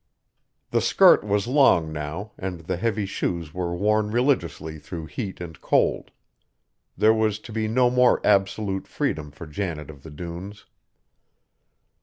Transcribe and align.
The 0.71 0.81
skirt 0.81 1.23
was 1.23 1.45
long 1.45 1.91
now, 1.93 2.31
and 2.35 2.61
the 2.61 2.77
heavy 2.77 3.05
shoes 3.05 3.53
were 3.53 3.75
worn 3.75 4.09
religiously 4.09 4.79
through 4.79 5.05
heat 5.05 5.39
and 5.39 5.61
cold. 5.61 6.09
There 6.97 7.13
was 7.13 7.37
to 7.37 7.51
be 7.53 7.67
no 7.67 7.91
more 7.91 8.19
absolute 8.25 8.87
freedom 8.87 9.29
for 9.29 9.45
Janet 9.45 9.91
of 9.91 10.01
the 10.01 10.09
Dunes. 10.09 10.65